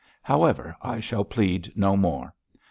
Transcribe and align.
However, 0.23 0.75
I 0.81 0.99
shall 0.99 1.23
plead 1.23 1.71
no 1.75 1.95
more. 1.95 2.33